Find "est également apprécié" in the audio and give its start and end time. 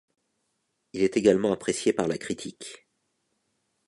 1.03-1.93